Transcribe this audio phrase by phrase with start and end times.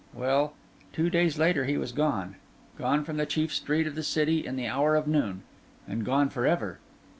[0.15, 0.53] Well,
[0.93, 4.65] two days later he was gone—gone from the chief street of the city in the
[4.65, 6.79] hour of noon—and gone for ever.